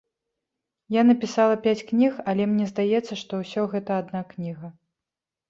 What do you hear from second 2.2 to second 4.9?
але мне здаецца, што ўсё гэта адна кніга.